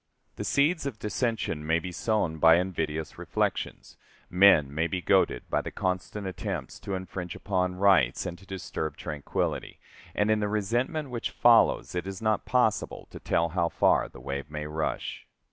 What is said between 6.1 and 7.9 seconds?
attempts to infringe upon